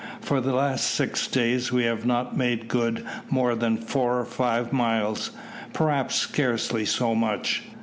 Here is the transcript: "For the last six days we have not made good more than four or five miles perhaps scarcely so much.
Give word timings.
"For 0.19 0.41
the 0.41 0.51
last 0.55 0.85
six 0.85 1.27
days 1.27 1.71
we 1.71 1.83
have 1.83 2.07
not 2.07 2.35
made 2.35 2.67
good 2.67 3.05
more 3.29 3.53
than 3.53 3.77
four 3.77 4.17
or 4.19 4.25
five 4.25 4.73
miles 4.73 5.29
perhaps 5.73 6.15
scarcely 6.15 6.85
so 6.85 7.13
much. 7.13 7.61